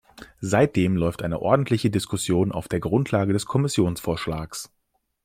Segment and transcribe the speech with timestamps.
[0.39, 4.71] Seitdem läuft eine ordentliche Diskussion auf der Grundlage des Kommissionsvorschlags.